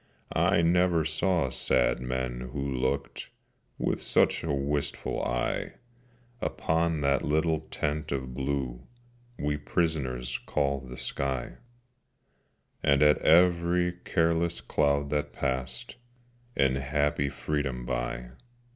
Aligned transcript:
I 0.33 0.63
never 0.63 1.05
saw 1.05 1.51
sad 1.51 1.99
men 2.01 2.49
who 2.53 2.59
looked 2.67 3.29
With 3.77 4.01
such 4.01 4.43
a 4.43 4.51
wistful 4.51 5.23
eye 5.23 5.73
Upon 6.41 7.01
that 7.01 7.21
little 7.21 7.59
tent 7.69 8.11
of 8.11 8.33
blue 8.33 8.87
We 9.37 9.57
prisoners 9.57 10.39
called 10.47 10.89
the 10.89 10.97
sky, 10.97 11.57
And 12.81 13.03
at 13.03 13.19
every 13.19 13.91
careless 14.03 14.59
cloud 14.59 15.11
that 15.11 15.33
passed 15.33 15.97
In 16.55 16.77
happy 16.77 17.29
freedom 17.29 17.85
by. 17.85 18.31